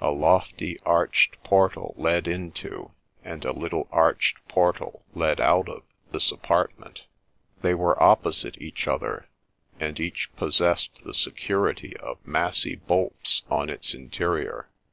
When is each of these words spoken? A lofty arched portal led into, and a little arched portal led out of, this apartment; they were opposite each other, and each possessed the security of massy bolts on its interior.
A 0.00 0.12
lofty 0.12 0.78
arched 0.86 1.42
portal 1.42 1.92
led 1.98 2.28
into, 2.28 2.92
and 3.24 3.44
a 3.44 3.50
little 3.52 3.88
arched 3.90 4.36
portal 4.46 5.02
led 5.12 5.40
out 5.40 5.68
of, 5.68 5.82
this 6.12 6.30
apartment; 6.30 7.06
they 7.62 7.74
were 7.74 8.00
opposite 8.00 8.62
each 8.62 8.86
other, 8.86 9.26
and 9.80 9.98
each 9.98 10.30
possessed 10.36 11.02
the 11.02 11.12
security 11.14 11.96
of 11.96 12.24
massy 12.24 12.76
bolts 12.76 13.42
on 13.50 13.68
its 13.68 13.92
interior. 13.92 14.68